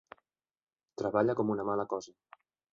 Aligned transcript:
Treballa 1.03 1.37
com 1.43 1.55
una 1.59 1.69
mala 1.71 1.89
cosa. 1.95 2.19